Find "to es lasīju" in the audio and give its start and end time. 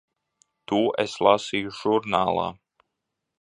0.71-1.75